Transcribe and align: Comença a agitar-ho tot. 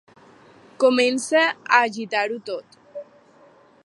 Comença 0.83 1.43
a 1.49 1.83
agitar-ho 1.89 2.39
tot. 2.51 2.81